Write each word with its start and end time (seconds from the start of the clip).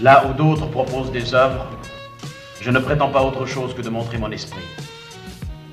Là 0.00 0.26
où 0.26 0.32
d'autres 0.32 0.66
proposent 0.66 1.10
des 1.10 1.34
œuvres, 1.34 1.66
je 2.60 2.70
ne 2.70 2.78
prétends 2.78 3.08
pas 3.08 3.22
autre 3.22 3.46
chose 3.46 3.74
que 3.74 3.82
de 3.82 3.88
montrer 3.88 4.16
mon 4.16 4.30
esprit. 4.30 4.62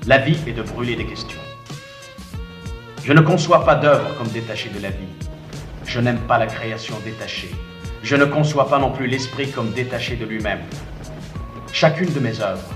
La 0.08 0.18
vie 0.18 0.38
est 0.48 0.52
de 0.52 0.62
brûler 0.62 0.96
des 0.96 1.06
questions. 1.06 1.40
Je 3.04 3.12
ne 3.12 3.20
conçois 3.20 3.64
pas 3.64 3.76
d'œuvre 3.76 4.16
comme 4.18 4.26
détachée 4.26 4.70
de 4.70 4.82
la 4.82 4.90
vie. 4.90 5.14
Je 5.84 6.00
n'aime 6.00 6.18
pas 6.18 6.38
la 6.38 6.48
création 6.48 6.96
détachée. 7.04 7.54
Je 8.02 8.16
ne 8.16 8.24
conçois 8.24 8.68
pas 8.68 8.80
non 8.80 8.90
plus 8.90 9.06
l'esprit 9.06 9.52
comme 9.52 9.70
détaché 9.70 10.16
de 10.16 10.24
lui-même. 10.24 10.62
Chacune 11.72 12.12
de 12.12 12.18
mes 12.18 12.40
œuvres, 12.40 12.68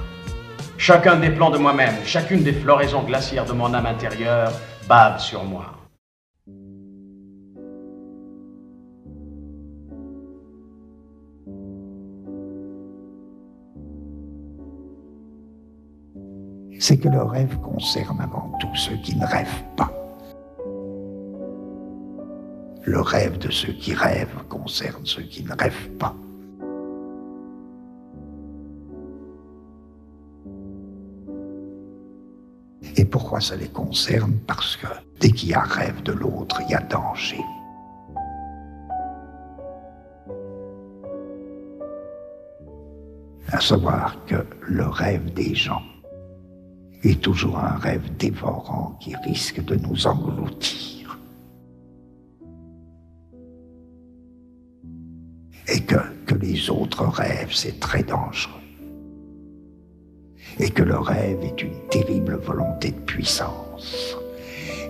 chacun 0.78 1.16
des 1.16 1.30
plans 1.30 1.50
de 1.50 1.58
moi-même, 1.58 1.96
chacune 2.04 2.44
des 2.44 2.52
floraisons 2.52 3.02
glaciaires 3.02 3.44
de 3.44 3.52
mon 3.52 3.74
âme 3.74 3.86
intérieure 3.86 4.52
bave 4.86 5.18
sur 5.18 5.42
moi. 5.42 5.79
C'est 16.90 16.98
que 16.98 17.08
le 17.08 17.22
rêve 17.22 17.56
concerne 17.60 18.20
avant 18.20 18.50
tout 18.58 18.74
ceux 18.74 18.96
qui 18.96 19.14
ne 19.14 19.24
rêvent 19.24 19.62
pas. 19.76 19.92
Le 22.82 23.00
rêve 23.00 23.38
de 23.38 23.48
ceux 23.48 23.74
qui 23.74 23.94
rêvent 23.94 24.42
concerne 24.48 25.06
ceux 25.06 25.22
qui 25.22 25.44
ne 25.44 25.54
rêvent 25.54 25.90
pas. 26.00 26.16
Et 32.96 33.04
pourquoi 33.04 33.40
ça 33.40 33.54
les 33.54 33.68
concerne? 33.68 34.40
Parce 34.48 34.76
que 34.76 34.88
dès 35.20 35.30
qu'il 35.30 35.50
y 35.50 35.54
a 35.54 35.60
rêve 35.60 36.02
de 36.02 36.10
l'autre, 36.10 36.60
il 36.62 36.72
y 36.72 36.74
a 36.74 36.80
danger. 36.80 37.44
À 43.52 43.60
savoir 43.60 44.16
que 44.26 44.44
le 44.66 44.88
rêve 44.88 45.32
des 45.34 45.54
gens 45.54 45.82
est 47.02 47.20
toujours 47.20 47.58
un 47.58 47.76
rêve 47.76 48.16
dévorant 48.18 48.96
qui 49.00 49.14
risque 49.16 49.64
de 49.64 49.76
nous 49.76 50.06
engloutir. 50.06 51.18
Et 55.68 55.80
que, 55.80 55.96
que 56.26 56.34
les 56.34 56.68
autres 56.68 57.04
rêvent, 57.04 57.54
c'est 57.54 57.78
très 57.80 58.02
dangereux. 58.02 58.54
Et 60.58 60.70
que 60.70 60.82
le 60.82 60.98
rêve 60.98 61.42
est 61.42 61.62
une 61.62 61.88
terrible 61.90 62.36
volonté 62.36 62.90
de 62.90 63.00
puissance. 63.00 64.16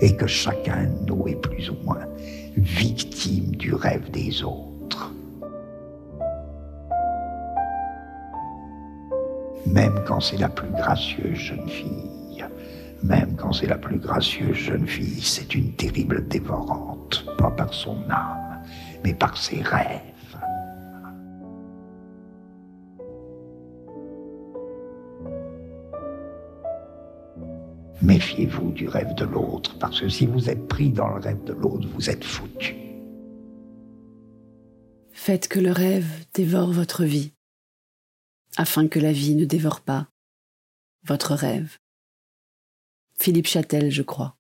Et 0.01 0.17
que 0.17 0.27
chacun 0.27 0.85
de 0.85 1.07
nous 1.07 1.29
est 1.29 1.37
plus 1.37 1.71
ou 1.71 1.77
moins 1.85 2.07
victime 2.57 3.55
du 3.57 3.75
rêve 3.75 4.11
des 4.11 4.43
autres. 4.43 4.70
Même 9.67 10.03
quand 10.07 10.21
c'est 10.21 10.39
la 10.39 10.49
plus 10.49 10.71
gracieuse 10.71 11.37
jeune 11.37 11.69
fille, 11.69 12.45
même 13.03 13.35
quand 13.37 13.53
c'est 13.53 13.67
la 13.67 13.79
plus 13.79 13.99
gracieuse 13.99 14.57
jeune 14.57 14.87
fille, 14.87 15.21
c'est 15.23 15.55
une 15.55 15.73
terrible 15.73 16.27
dévorante, 16.29 17.25
pas 17.39 17.51
par 17.51 17.73
son 17.73 17.99
âme, 18.11 18.63
mais 19.05 19.15
par 19.15 19.37
ses 19.37 19.63
rêves. 19.63 20.01
Méfiez-vous 28.03 28.73
du 28.73 28.89
rêve 28.89 29.15
de 29.15 29.25
l'autre, 29.25 29.79
parce 29.79 30.01
que 30.01 30.09
si 30.09 30.27
vous 30.27 30.49
êtes 30.49 30.67
pris 30.69 30.91
dans 30.91 31.09
le 31.09 31.21
rêve 31.21 31.45
de 31.45 31.53
l'autre, 31.53 31.87
vous 31.95 32.09
êtes 32.09 32.25
foutu. 32.25 32.75
Faites 35.13 35.49
que 35.49 35.61
le 35.61 35.71
rêve 35.71 36.09
dévore 36.33 36.73
votre 36.73 37.05
vie 37.05 37.35
afin 38.57 38.89
que 38.89 38.99
la 38.99 39.13
vie 39.13 39.35
ne 39.35 39.45
dévore 39.45 39.81
pas 39.81 40.11
votre 41.05 41.35
rêve. 41.35 41.79
Philippe 43.15 43.47
Châtel, 43.47 43.91
je 43.91 44.03
crois. 44.03 44.37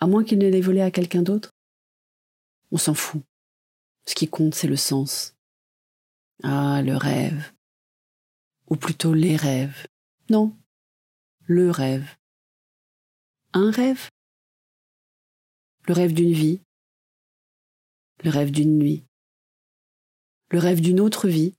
À 0.00 0.06
moins 0.06 0.24
qu'il 0.24 0.38
ne 0.38 0.48
l'ait 0.48 0.60
volé 0.60 0.80
à 0.80 0.90
quelqu'un 0.90 1.22
d'autre? 1.22 1.50
On 2.70 2.76
s'en 2.76 2.94
fout. 2.94 3.22
Ce 4.06 4.14
qui 4.14 4.28
compte, 4.28 4.54
c'est 4.54 4.68
le 4.68 4.76
sens. 4.76 5.36
Ah, 6.42 6.82
le 6.82 6.96
rêve. 6.96 7.52
Ou 8.68 8.76
plutôt 8.76 9.14
les 9.14 9.36
rêves. 9.36 9.86
Non, 10.30 10.56
le 11.42 11.70
rêve. 11.70 12.16
Un 13.54 13.70
rêve? 13.70 14.08
Le 15.86 15.94
rêve 15.94 16.12
d'une 16.12 16.32
vie. 16.32 16.60
Le 18.22 18.30
rêve 18.30 18.50
d'une 18.50 18.78
nuit. 18.78 19.04
Le 20.50 20.58
rêve 20.58 20.80
d'une 20.80 21.00
autre 21.00 21.28
vie 21.28 21.54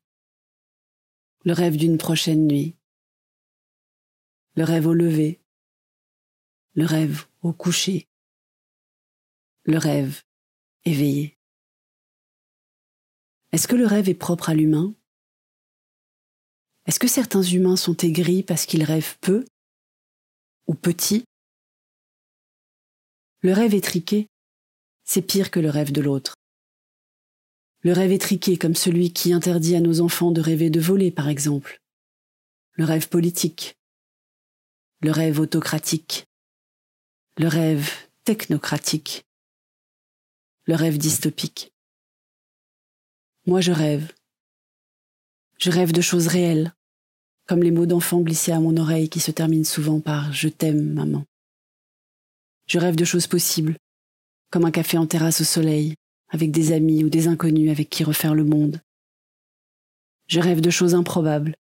le 1.50 1.54
rêve 1.54 1.78
d'une 1.78 1.98
prochaine 1.98 2.46
nuit, 2.46 2.78
le 4.54 4.64
rêve 4.64 4.86
au 4.86 4.94
lever, 4.94 5.42
le 6.76 6.86
rêve 6.86 7.26
au 7.42 7.54
coucher, 7.54 8.08
le 9.64 9.80
rêve 9.80 10.22
éveillé. 10.86 11.40
Est-ce 13.52 13.68
que 13.68 13.76
le 13.76 13.88
rêve 13.88 14.10
est 14.10 14.14
propre 14.14 14.52
à 14.52 14.54
l'humain? 14.54 14.94
Est-ce 16.86 17.00
que 17.00 17.08
certains 17.08 17.42
humains 17.42 17.78
sont 17.78 17.98
aigris 17.98 18.44
parce 18.44 18.68
qu'ils 18.68 18.84
rêvent 18.84 19.18
peu 19.20 19.44
ou 20.68 20.76
petit 20.76 21.26
Le 23.42 23.54
rêve 23.54 23.74
étriqué, 23.74 24.28
c'est 25.04 25.24
pire 25.24 25.50
que 25.50 25.60
le 25.60 25.72
rêve 25.72 25.92
de 25.92 26.02
l'autre. 26.02 26.36
Le 27.82 27.94
rêve 27.94 28.12
étriqué 28.12 28.58
comme 28.58 28.76
celui 28.76 29.14
qui 29.14 29.32
interdit 29.32 29.76
à 29.76 29.80
nos 29.80 30.02
enfants 30.02 30.32
de 30.32 30.42
rêver 30.42 30.70
de 30.70 30.82
voler, 30.82 31.12
par 31.12 31.30
exemple. 31.30 31.82
Le 32.74 32.84
rêve 32.84 33.08
politique. 33.08 33.78
Le 35.02 35.12
rêve 35.12 35.40
autocratique. 35.40 36.26
Le 37.38 37.48
rêve 37.48 37.90
technocratique. 38.26 39.24
Le 40.66 40.76
rêve 40.76 40.98
dystopique. 40.98 41.72
Moi, 43.46 43.62
je 43.62 43.72
rêve. 43.72 44.14
Je 45.58 45.72
rêve 45.72 45.94
de 45.94 46.02
choses 46.02 46.28
réelles, 46.28 46.74
comme 47.48 47.64
les 47.64 47.72
mots 47.72 47.86
d'enfant 47.86 48.20
glissés 48.20 48.52
à 48.52 48.60
mon 48.60 48.76
oreille 48.76 49.10
qui 49.10 49.22
se 49.22 49.32
terminent 49.32 49.64
souvent 49.64 50.02
par 50.02 50.34
Je 50.34 50.50
t'aime, 50.50 50.94
maman. 50.94 51.26
Je 52.68 52.78
rêve 52.78 52.96
de 52.96 53.06
choses 53.06 53.28
possibles, 53.28 53.78
comme 54.52 54.66
un 54.66 54.72
café 54.72 54.98
en 54.98 55.08
terrasse 55.08 55.42
au 55.42 55.46
soleil, 55.46 55.96
avec 56.30 56.52
des 56.52 56.72
amis 56.72 57.04
ou 57.04 57.10
des 57.10 57.28
inconnus 57.28 57.72
avec 57.72 57.90
qui 57.90 58.04
refaire 58.04 58.36
le 58.36 58.44
monde. 58.44 58.82
Je 60.28 60.40
rêve 60.40 60.62
de 60.62 60.70
choses 60.70 60.94
improbables, 60.94 61.56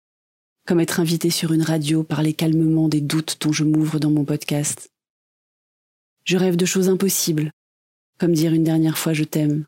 comme 0.66 0.80
être 0.80 1.00
invité 1.00 1.30
sur 1.30 1.52
une 1.52 1.62
radio, 1.62 2.04
parler 2.04 2.34
calmement 2.34 2.88
des 2.88 3.00
doutes 3.00 3.38
dont 3.40 3.52
je 3.52 3.64
m'ouvre 3.64 3.98
dans 3.98 4.10
mon 4.10 4.26
podcast. 4.26 4.90
Je 6.24 6.36
rêve 6.36 6.56
de 6.56 6.66
choses 6.66 6.90
impossibles, 6.90 7.50
comme 8.18 8.34
dire 8.34 8.52
une 8.52 8.64
dernière 8.64 8.98
fois 8.98 9.14
je 9.14 9.24
t'aime 9.24 9.64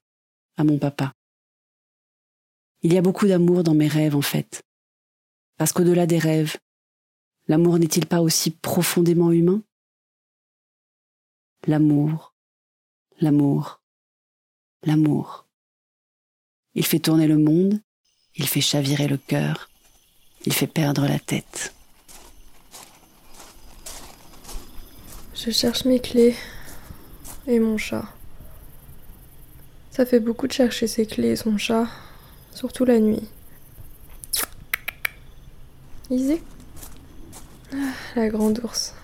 à 0.59 0.65
mon 0.65 0.79
papa. 0.79 1.15
Il 2.83 2.93
y 2.93 2.99
a 2.99 3.03
beaucoup 3.03 3.27
d'amour 3.27 3.63
dans 3.63 3.75
mes 3.75 3.89
rêves 3.89 4.15
en 4.15 4.23
fait, 4.23 4.63
parce 5.57 5.73
qu'au-delà 5.73 6.07
des 6.07 6.19
rêves, 6.19 6.59
l'amour 7.49 7.79
n'est-il 7.79 8.05
pas 8.05 8.21
aussi 8.21 8.51
profondément 8.51 9.33
humain? 9.33 9.63
L'amour, 11.67 12.35
l'amour, 13.21 13.80
l'amour. 14.85 15.47
Il 16.75 16.87
fait 16.87 17.01
tourner 17.01 17.27
le 17.27 17.39
monde, 17.39 17.81
il 18.37 18.47
fait 18.47 18.61
chavirer 18.61 19.09
le 19.09 19.17
cœur, 19.17 19.69
il 20.47 20.53
fait 20.53 20.67
perdre 20.67 21.07
la 21.07 21.19
tête. 21.19 21.75
Je 25.35 25.51
cherche 25.51 25.85
mes 25.85 26.01
clés 26.01 26.37
et 27.47 27.59
mon 27.59 27.79
chat. 27.79 28.05
Ça 29.91 30.07
fait 30.07 30.21
beaucoup 30.21 30.47
de 30.47 30.53
chercher 30.53 30.87
ses 30.87 31.07
clés 31.07 31.31
et 31.31 31.37
son 31.37 31.59
chat, 31.59 31.87
surtout 32.55 32.85
la 32.85 32.99
nuit. 33.01 33.29
Isée 36.11 36.43
ah, 37.73 37.93
La 38.17 38.29
grande 38.29 38.61
ours. 38.65 38.95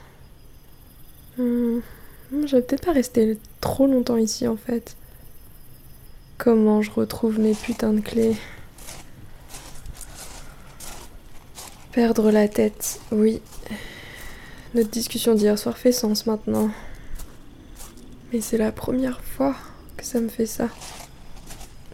Hmm, 1.38 1.80
je 2.32 2.56
vais 2.56 2.62
peut-être 2.62 2.84
pas 2.84 2.92
rester 2.92 3.38
trop 3.60 3.86
longtemps 3.86 4.16
ici 4.16 4.46
en 4.46 4.56
fait. 4.56 4.96
Comment 6.38 6.82
je 6.82 6.90
retrouve 6.90 7.40
mes 7.40 7.54
putains 7.54 7.94
de 7.94 8.00
clés? 8.00 8.36
Perdre 11.92 12.30
la 12.30 12.46
tête, 12.46 13.00
oui. 13.10 13.40
Notre 14.74 14.90
discussion 14.90 15.34
d'hier 15.34 15.58
soir 15.58 15.78
fait 15.78 15.92
sens 15.92 16.26
maintenant. 16.26 16.70
Mais 18.32 18.42
c'est 18.42 18.58
la 18.58 18.70
première 18.70 19.22
fois 19.22 19.56
que 19.96 20.04
ça 20.04 20.20
me 20.20 20.28
fait 20.28 20.46
ça. 20.46 20.68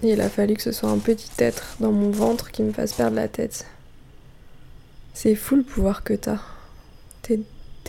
il 0.03 0.21
a 0.21 0.29
fallu 0.29 0.55
que 0.55 0.63
ce 0.63 0.73
soit 0.73 0.91
un 0.91 0.99
petit 0.99 1.31
être 1.39 1.77
dans 1.79 1.93
mon 1.93 2.11
ventre 2.11 2.51
qui 2.51 2.65
me 2.65 2.73
fasse 2.73 2.95
perdre 2.95 3.15
la 3.15 3.29
tête. 3.29 3.67
C'est 5.15 5.37
fou 5.37 5.55
le 5.55 5.63
pouvoir 5.63 6.03
que 6.03 6.15
t'as. 6.15 6.41
T'es, 7.23 7.39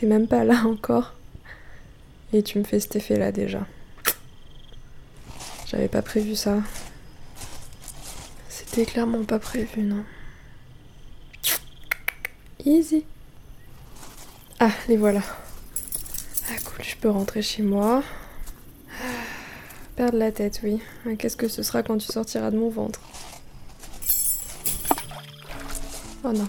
même 0.03 0.27
pas 0.27 0.44
là 0.44 0.65
encore. 0.67 1.13
Et 2.33 2.44
tu 2.44 2.59
me 2.59 2.63
fais 2.63 2.79
cet 2.79 2.97
effet 2.97 3.17
là 3.17 3.31
déjà. 3.31 3.65
J'avais 5.74 5.88
pas 5.88 6.04
prévu 6.04 6.36
ça. 6.36 6.60
C'était 8.48 8.86
clairement 8.86 9.24
pas 9.24 9.40
prévu, 9.40 9.81
non. 9.81 10.06
Easy. 12.64 13.04
Ah, 14.60 14.70
les 14.88 14.98
voilà. 14.98 15.22
Ah 16.48 16.60
cool, 16.64 16.86
je 16.86 16.96
peux 16.96 17.10
rentrer 17.10 17.42
chez 17.42 17.64
moi. 17.64 18.04
Ah, 19.02 19.06
perdre 19.96 20.20
la 20.20 20.31
tête, 20.31 20.62
oui. 20.64 20.80
Qu'est-ce 21.18 21.38
que 21.38 21.48
ce 21.48 21.64
sera 21.64 21.81
quand 21.81 21.98
tu 21.98 22.06
sortiras 22.06 22.52
de 22.52 22.58
mon 22.58 22.70
ventre? 22.70 23.02
Oh 26.24 26.31
non. 26.31 26.48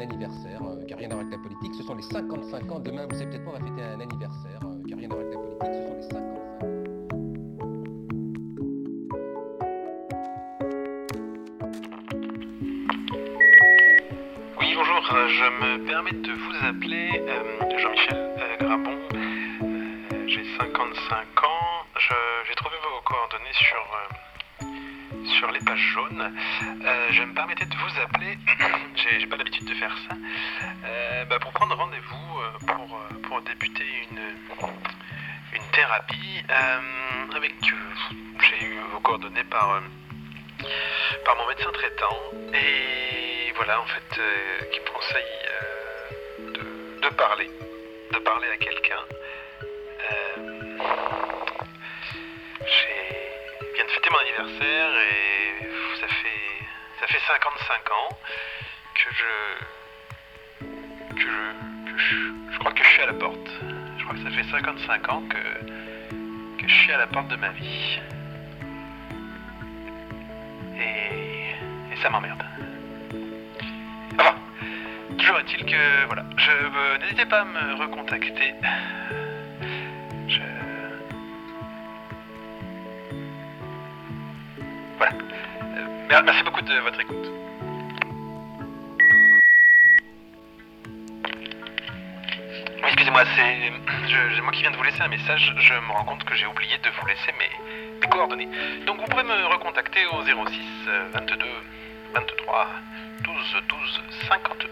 Anniversaire 0.00 0.62
euh, 0.62 0.84
qui 0.84 0.92
n'a 0.92 0.96
rien 0.96 1.10
à 1.10 1.22
la 1.22 1.38
politique. 1.38 1.74
Ce 1.74 1.82
sont 1.82 1.94
les 1.94 2.02
55 2.02 2.72
ans. 2.72 2.80
Demain, 2.80 3.06
vous 3.08 3.16
savez 3.16 3.30
peut-être 3.30 3.44
pas, 3.44 3.50
on 3.50 3.58
va 3.58 3.66
fêter 3.66 3.82
un 3.82 4.00
anniversaire 4.00 4.60
euh, 4.64 4.82
qui 4.84 4.90
n'a 4.90 4.96
rien 4.96 5.10
à 5.10 5.16
la 5.16 5.24
politique. 5.24 5.40
Ce 5.62 5.86
sont 5.86 5.94
les 5.94 6.02
55 6.02 6.18
ans. 6.18 6.40
Oui, 14.60 14.74
bonjour, 14.76 15.12
euh, 15.12 15.28
je 15.28 15.44
me 15.44 15.86
permets 15.86 16.12
de 16.12 16.32
vous 16.32 16.66
appeler 16.66 17.22
euh, 17.28 17.78
Jean-Michel 17.78 18.16
euh, 18.16 18.56
Grabon. 18.58 18.98
J'ai 20.26 20.44
55 20.58 21.44
ans. 21.44 21.86
J'ai 22.48 22.54
trouvé 22.56 22.76
vos 22.82 23.00
coordonnées 23.04 23.52
sur, 23.52 23.86
sur 25.30 25.50
les 25.50 25.60
pages 25.60 25.92
jaunes. 25.94 26.32
Euh, 26.84 27.06
je 27.10 27.22
me 27.22 27.34
permettais 27.34 27.64
de 27.64 27.74
vous 27.74 28.00
appeler, 28.02 28.38
j'ai 29.20 29.26
pas 29.26 29.36
l'habitude 29.36 29.66
de 29.66 29.74
faire 29.74 29.96
ça, 30.08 30.16
euh, 30.84 31.24
bah, 31.26 31.38
pour 31.38 31.52
prendre 31.52 31.74
rendez-vous 31.76 32.40
euh, 32.40 33.18
pour, 33.28 33.42
débuter 33.42 33.86
une, 34.10 34.18
thérapie 35.72 36.42
avec. 37.36 37.54
j'ai 37.62 38.66
eu 38.66 38.78
vos 38.92 39.00
coordonnées 39.00 39.44
par. 39.44 39.80
mon 41.38 41.48
médecin 41.48 41.70
traitant 41.72 42.16
et 42.52 43.52
voilà 43.54 43.80
en 43.80 43.86
fait 43.86 44.20
qui 44.72 44.80
me 44.80 44.86
conseille 44.92 45.24
parler 47.16 47.50
de 48.12 48.18
parler 48.18 48.48
à 48.48 48.56
quelqu'un 48.56 49.02
mon 54.10 54.18
anniversaire 54.18 54.90
et 54.96 56.00
ça 56.00 56.08
fait 56.08 56.64
ça 57.00 57.06
fait 57.06 57.20
55 57.26 57.90
ans 57.90 58.18
que 58.94 59.14
je 59.14 59.32
que 61.14 61.98
je, 61.98 62.16
je 62.52 62.58
crois 62.58 62.72
que 62.72 62.82
je 62.82 62.88
suis 62.88 63.02
à 63.02 63.06
la 63.06 63.14
porte 63.14 63.50
je 63.98 64.04
crois 64.04 64.16
que 64.16 64.22
ça 64.22 64.30
fait 64.30 64.44
55 64.50 65.08
ans 65.12 65.22
que 65.28 66.62
que 66.62 66.68
je 66.68 66.74
suis 66.74 66.92
à 66.92 66.98
la 66.98 67.06
porte 67.06 67.28
de 67.28 67.36
ma 67.36 67.50
vie 67.50 68.00
et, 70.78 71.92
et 71.92 71.96
ça 72.02 72.10
m'emmerde. 72.10 72.42
Enfin, 74.18 74.34
toujours 75.18 75.38
est-il 75.40 75.64
que 75.64 76.06
voilà, 76.06 76.24
je 76.36 76.98
n'hésitez 77.00 77.26
pas 77.26 77.40
à 77.40 77.44
me 77.44 77.74
recontacter. 77.74 78.54
Merci 86.24 86.42
beaucoup 86.42 86.60
de 86.62 86.74
votre 86.80 87.00
écoute. 87.00 87.30
Excusez-moi, 92.84 93.22
c'est 93.36 94.42
moi 94.42 94.52
qui 94.52 94.62
viens 94.62 94.72
de 94.72 94.76
vous 94.76 94.82
laisser 94.82 95.00
un 95.00 95.08
message. 95.08 95.54
Je 95.56 95.74
me 95.74 95.92
rends 95.92 96.04
compte 96.04 96.24
que 96.24 96.34
j'ai 96.34 96.46
oublié 96.46 96.76
de 96.78 96.90
vous 96.90 97.06
laisser 97.06 97.32
mes, 97.38 98.08
coordonnées. 98.08 98.48
Donc 98.86 98.98
vous 98.98 99.06
pourrez 99.06 99.22
me 99.22 99.46
recontacter 99.52 100.04
au 100.06 100.22
06 100.24 100.32
euh, 100.88 101.10
22 101.14 101.36
23 102.14 102.68
12 103.22 103.34
12 103.68 104.02
52. 104.28 104.68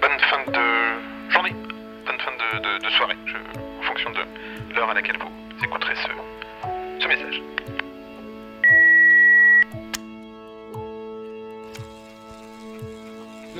Bonne 0.00 0.20
fin 0.20 0.50
de 0.50 1.30
journée, 1.30 1.54
bonne 2.06 2.18
fin 2.18 2.32
de, 2.32 2.88
soirée, 2.90 3.16
en 3.78 3.82
fonction 3.82 4.10
de 4.10 4.74
l'heure 4.74 4.88
à 4.88 4.94
laquelle 4.94 5.18
vous 5.18 5.64
écouterez 5.64 5.94
ce, 5.96 7.02
ce 7.02 7.08
message. 7.08 7.83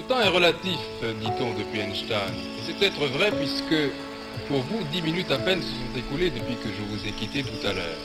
Temps 0.08 0.20
est 0.20 0.28
relatif, 0.28 0.78
dit-on 1.20 1.54
depuis 1.58 1.80
Einstein. 1.80 2.34
C'est 2.64 2.76
peut-être 2.78 3.06
vrai 3.06 3.30
puisque, 3.32 3.90
pour 4.48 4.60
vous, 4.60 4.84
dix 4.92 5.02
minutes 5.02 5.30
à 5.30 5.38
peine 5.38 5.62
se 5.62 5.68
sont 5.68 5.96
écoulées 5.96 6.30
depuis 6.30 6.56
que 6.56 6.68
je 6.68 6.82
vous 6.88 7.06
ai 7.06 7.12
quitté 7.12 7.42
tout 7.42 7.66
à 7.66 7.72
l'heure. 7.72 7.98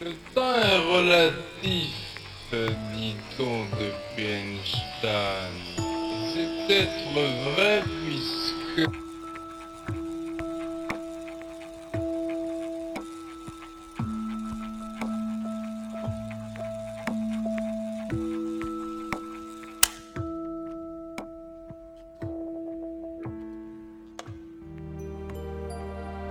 Le 0.00 0.12
temps 0.34 0.54
est 0.54 0.78
relatif, 0.96 1.92
dit-on 2.94 3.64
depuis 3.78 4.24
Einstein. 4.24 5.52
C'est 6.32 6.66
peut-être 6.66 7.54
vrai 7.54 7.82
puisque... 8.06 8.45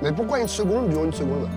Mais 0.06 0.12
pourquoi 0.12 0.40
une 0.40 0.48
seconde 0.48 0.90
dure 0.90 1.04
une 1.04 1.14
seconde? 1.14 1.50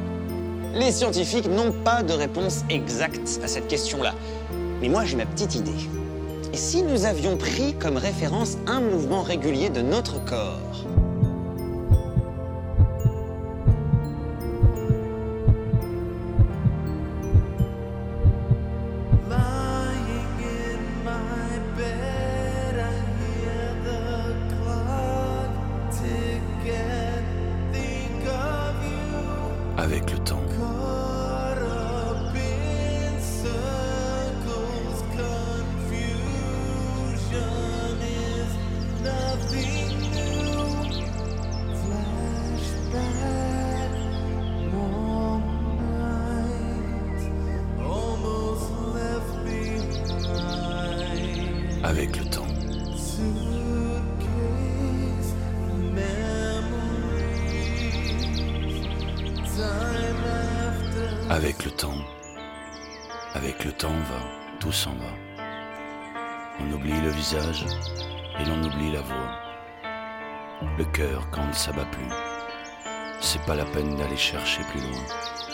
Les 0.73 0.91
scientifiques 0.91 1.51
n'ont 1.51 1.71
pas 1.71 2.03
de 2.03 2.15
réponse 2.15 2.65
exacte 2.71 3.41
à 3.45 3.47
cette 3.47 3.69
question-là. 3.69 4.15
Mais 4.81 4.89
moi, 4.89 5.05
j'ai 5.05 5.19
ma 5.19 5.27
petite 5.27 5.55
idée. 5.57 5.71
Et 6.55 6.57
si 6.57 6.83
nous 6.83 7.05
avions 7.05 7.37
pris 7.37 7.75
comme 7.75 7.99
référence 7.99 8.57
un 8.67 8.81
mouvement 8.81 9.21
régulier 9.21 9.69
de 9.69 9.83
notre 9.83 10.25
corps? 10.25 10.87
Avec 63.39 63.65
le 63.65 63.71
temps 63.71 63.89
va, 63.89 64.59
tout 64.59 64.73
s'en 64.73 64.95
va. 64.95 65.13
On 66.59 66.73
oublie 66.73 67.01
le 67.01 67.11
visage 67.11 67.65
et 68.41 68.45
l'on 68.45 68.61
oublie 68.65 68.91
la 68.91 69.01
voix. 69.01 69.39
Le 70.77 70.85
cœur 70.87 71.31
quand 71.31 71.47
ne 71.47 71.53
s'abat 71.53 71.85
plus. 71.85 72.11
C'est 73.21 73.45
pas 73.47 73.55
la 73.55 73.65
peine 73.65 73.95
d'aller 73.95 74.17
chercher 74.17 74.63
plus 74.73 74.81
loin. 74.81 75.05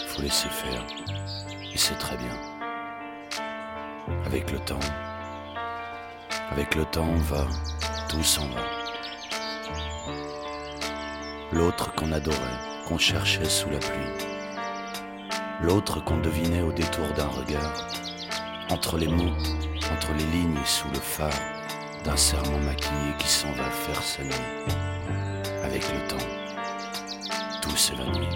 Faut 0.08 0.22
laisser 0.22 0.48
faire. 0.48 0.82
Et 1.74 1.76
c'est 1.76 1.98
très 1.98 2.16
bien. 2.16 2.34
Avec 4.24 4.50
le 4.50 4.58
temps, 4.60 4.88
avec 6.52 6.74
le 6.76 6.86
temps 6.86 7.14
va, 7.16 7.46
tout 8.08 8.22
s'en 8.22 8.48
va. 8.48 8.62
L'autre 11.52 11.94
qu'on 11.94 12.12
adorait, 12.12 12.60
qu'on 12.88 12.98
cherchait 12.98 13.44
sous 13.44 13.68
la 13.68 13.78
pluie. 13.78 14.33
L'autre 15.66 16.04
qu'on 16.04 16.18
devinait 16.18 16.60
au 16.60 16.72
détour 16.72 17.06
d'un 17.16 17.26
regard. 17.26 17.88
Entre 18.68 18.98
les 18.98 19.06
mots, 19.06 19.32
entre 19.90 20.12
les 20.12 20.26
lignes 20.26 20.62
sous 20.66 20.88
le 20.88 21.00
phare 21.00 21.40
d'un 22.04 22.18
serment 22.18 22.58
maquillé 22.58 23.14
qui 23.18 23.26
s'en 23.26 23.50
va 23.52 23.70
faire 23.70 24.02
sa 24.02 24.24
nuit. 24.24 24.34
Avec 25.64 25.82
le 25.90 26.06
temps, 26.06 26.26
tout 27.62 27.76
s'évanouit. 27.78 28.28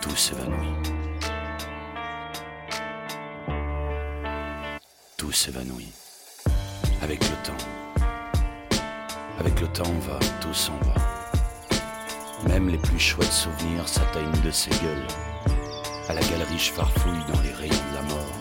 Tout 0.00 0.16
s'évanouit. 0.16 0.74
Tout 5.18 5.32
s'évanouit. 5.32 5.92
Avec 7.02 7.20
le 7.20 7.36
temps. 7.44 7.64
Avec 9.38 9.60
le 9.60 9.68
temps, 9.68 9.84
on 9.86 9.98
va, 9.98 10.18
tout 10.40 10.54
s'en 10.54 10.78
va. 10.78 11.13
Même 12.48 12.68
les 12.68 12.78
plus 12.78 12.98
chouettes 12.98 13.32
souvenirs 13.32 13.88
s'atteignent 13.88 14.40
de 14.44 14.50
ses 14.50 14.70
gueules. 14.70 15.06
À 16.08 16.14
la 16.14 16.20
galerie, 16.20 16.58
je 16.58 16.70
farfouille 16.72 17.24
dans 17.32 17.40
les 17.40 17.52
rayons 17.52 17.74
de 17.90 17.94
la 17.94 18.02
mort. 18.02 18.32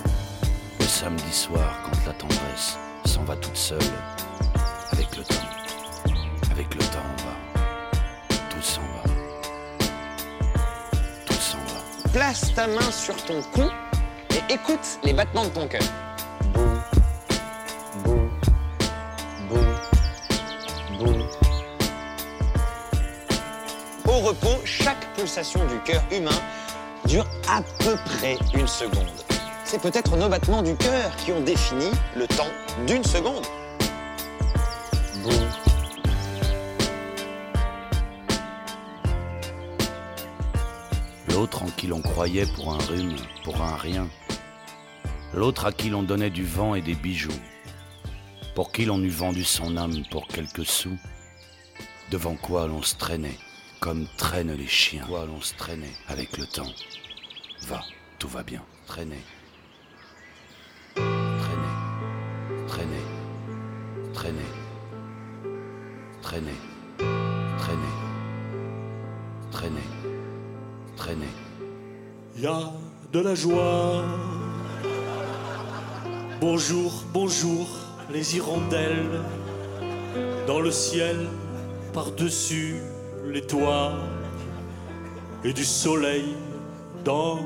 Le 0.79 0.86
samedi 0.86 1.31
soir, 1.31 1.81
quand 1.83 2.05
la 2.05 2.13
tendresse 2.13 2.77
s'en 3.05 3.24
va 3.24 3.36
toute 3.38 3.55
seule. 3.55 3.79
Avec 4.91 5.15
le 5.15 5.24
temps. 5.24 6.13
Avec 6.51 6.75
le 6.75 6.81
temps, 6.81 7.05
on 7.17 7.24
va. 7.24 8.38
Tout 8.50 8.62
s'en 8.62 8.81
va. 8.81 9.03
Tout 11.25 11.33
s'en 11.33 11.57
va. 11.57 12.10
Place 12.12 12.53
ta 12.53 12.67
main 12.67 12.91
sur 12.91 13.15
ton 13.25 13.41
cou 13.53 13.63
et 14.31 14.53
écoute 14.53 15.00
les 15.03 15.13
battements 15.13 15.45
de 15.45 15.50
ton 15.50 15.67
cœur. 15.67 15.81
Chaque 24.65 25.13
pulsation 25.15 25.65
du 25.65 25.79
cœur 25.79 26.03
humain 26.11 26.39
dure 27.05 27.25
à 27.49 27.61
peu 27.79 27.95
près 28.05 28.37
une 28.53 28.67
seconde. 28.67 29.07
C'est 29.65 29.81
peut-être 29.81 30.15
nos 30.17 30.29
battements 30.29 30.61
du 30.61 30.75
cœur 30.75 31.15
qui 31.17 31.31
ont 31.31 31.41
défini 31.41 31.89
le 32.15 32.27
temps 32.27 32.51
d'une 32.87 33.03
seconde. 33.03 33.45
L'autre 41.29 41.63
en 41.63 41.67
qui 41.67 41.87
l'on 41.87 42.01
croyait 42.01 42.45
pour 42.55 42.73
un 42.73 42.77
rhume, 42.77 43.15
pour 43.43 43.61
un 43.61 43.75
rien. 43.75 44.07
L'autre 45.33 45.65
à 45.65 45.71
qui 45.71 45.89
l'on 45.89 46.03
donnait 46.03 46.29
du 46.29 46.45
vent 46.45 46.75
et 46.75 46.81
des 46.81 46.93
bijoux. 46.93 47.31
Pour 48.55 48.71
qui 48.71 48.85
l'on 48.85 49.01
eût 49.01 49.09
vendu 49.09 49.43
son 49.43 49.75
âme 49.77 50.03
pour 50.11 50.27
quelques 50.27 50.65
sous. 50.65 50.97
Devant 52.11 52.35
quoi 52.35 52.67
l'on 52.67 52.83
se 52.83 52.95
traînait, 52.95 53.37
comme 53.83 54.05
traînent 54.15 54.55
les 54.55 54.65
chiens. 54.65 55.03
Quoi 55.05 55.25
l'on 55.25 55.41
se 55.41 55.53
traînait 55.55 55.97
avec 56.07 56.37
le 56.37 56.45
temps. 56.45 56.71
Va, 57.67 57.81
tout 58.17 58.29
va 58.29 58.41
bien. 58.41 58.63
Traîner. 58.87 59.19
Traîner. 60.95 61.75
Traîner. 62.65 63.03
Traîner. 64.13 64.41
Traîner. 66.21 66.59
Traîner. 67.57 67.95
Traîner. 69.51 69.89
Traîner. 70.95 71.33
Y 72.37 72.45
a 72.45 72.71
de 73.11 73.19
la 73.19 73.35
joie. 73.35 74.05
Bonjour, 76.39 77.03
bonjour, 77.11 77.67
les 78.09 78.37
hirondelles. 78.37 79.23
Dans 80.47 80.61
le 80.61 80.71
ciel, 80.71 81.27
par-dessus 81.91 82.77
les 83.25 83.41
toits. 83.41 83.93
Et 85.43 85.53
du 85.53 85.65
soleil 85.65 86.35
dans 87.03 87.39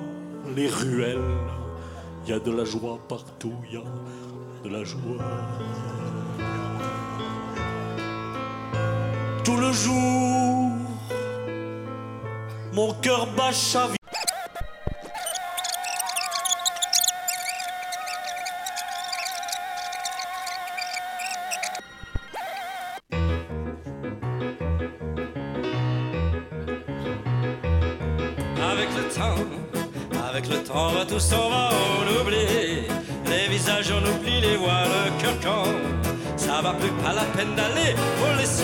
les 0.56 0.68
ruelles. 0.68 1.18
Y 2.28 2.34
a 2.34 2.40
de 2.40 2.52
la 2.52 2.66
joie 2.66 3.00
partout, 3.08 3.54
y 3.72 3.78
a 3.78 3.84
de 4.64 4.70
la 4.70 4.84
joie. 4.84 5.24
Tout 9.44 9.58
le 9.58 9.72
jour, 9.72 10.72
mon 12.74 12.94
cœur 13.02 13.28
bat 13.36 13.52
chavire. 13.52 13.97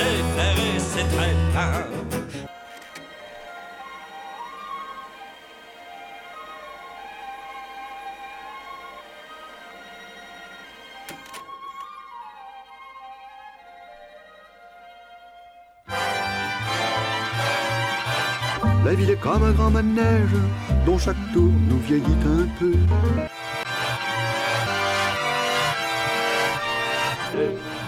Faut 0.03 0.09
laisser 0.09 0.23
faire 0.35 0.57
et 0.57 0.79
c'est 0.79 1.07
très 1.15 1.33
bien. 1.51 1.85
La 18.85 18.93
ville 18.95 19.09
est 19.11 19.15
comme 19.15 19.43
un 19.43 19.51
grand 19.53 19.71
manège 19.71 20.29
dont 20.85 20.97
chaque 20.97 21.15
tour 21.33 21.51
nous 21.69 21.79
vieillit 21.79 22.03
un 22.25 22.47
peu. 22.59 22.73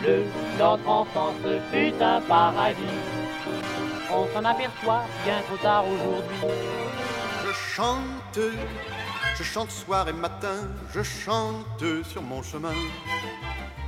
Bleu, 0.06 0.24
notre 0.60 0.88
enfance 0.88 1.36
fut 1.72 1.94
un 2.02 2.22
paradis. 2.22 2.78
On 4.12 4.28
s'en 4.34 4.46
aperçoit 4.46 5.04
bien 5.24 5.42
trop 5.48 5.58
tard 5.58 5.86
aujourd'hui. 5.88 6.38
Je 7.46 7.54
chante, 7.76 8.40
je 9.38 9.44
chante 9.44 9.72
soir 9.72 10.08
et 10.08 10.14
matin, 10.14 10.68
je 10.94 11.02
chante 11.02 11.84
sur 12.04 12.22
mon 12.22 12.44
chemin. 12.44 12.74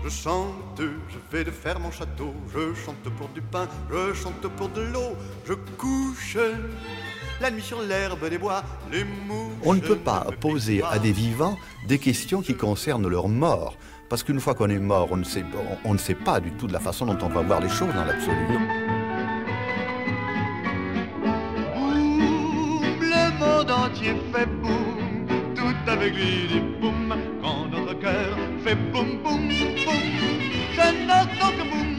Je 0.04 0.10
chante, 0.10 0.80
je 0.80 1.18
vais 1.32 1.44
de 1.44 1.52
faire 1.52 1.80
mon 1.80 1.92
château, 1.92 2.34
je 2.54 2.74
chante 2.74 3.10
pour 3.18 3.28
du 3.30 3.42
pain, 3.42 3.68
je 3.92 4.14
chante 4.14 4.48
pour 4.56 4.70
de 4.70 4.82
l'eau, 4.82 5.16
je 5.46 5.54
couche 5.54 6.38
la 7.40 7.52
nuit 7.52 7.62
sur 7.62 7.82
l'herbe 7.82 8.28
des 8.30 8.38
bois, 8.38 8.64
les 8.92 9.04
mouches. 9.04 9.54
On 9.64 9.76
ne 9.76 9.80
peut 9.80 9.98
pas 9.98 10.26
poser 10.40 10.82
à 10.84 10.98
des 10.98 11.12
vivants 11.12 11.58
des 11.88 12.00
questions 12.00 12.42
qui 12.42 12.56
concernent 12.56 13.08
leur 13.08 13.28
mort. 13.28 13.76
Parce 14.10 14.24
qu'une 14.24 14.40
fois 14.40 14.56
qu'on 14.56 14.70
est 14.70 14.80
mort, 14.80 15.10
on 15.12 15.18
ne, 15.18 15.26
sait, 15.26 15.44
on, 15.84 15.90
on 15.90 15.94
ne 15.94 15.98
sait 15.98 16.16
pas 16.16 16.40
du 16.40 16.52
tout 16.52 16.66
de 16.68 16.74
la 16.74 16.80
façon 16.80 17.06
dont 17.06 17.18
on 17.22 17.28
va 17.28 17.42
voir 17.42 17.60
les 17.60 17.68
choses 17.68 17.94
dans 17.94 18.06
l'absolu. 18.06 18.38
Boum, 18.48 18.68
le 23.02 23.40
monde 23.40 23.70
entier 23.70 24.16
fait 24.34 24.46
boum, 24.46 25.28
tout 25.56 25.92
avec 25.92 26.16
lui 26.16 26.48
dit 26.48 26.62
boum, 26.80 27.14
quand 27.42 27.68
notre 27.68 28.00
cœur 28.00 28.38
fait 28.64 28.76
boum, 28.76 29.18
boum, 29.24 29.48
boum. 29.48 30.04
Je 30.74 31.06
n'entends 31.06 31.52
que 31.58 31.64
boum, 31.70 31.97